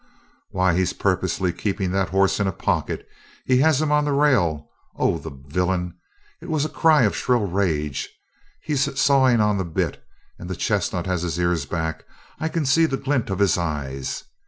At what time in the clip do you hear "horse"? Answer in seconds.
2.09-2.39